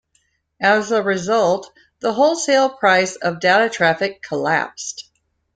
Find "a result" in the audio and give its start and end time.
0.91-1.71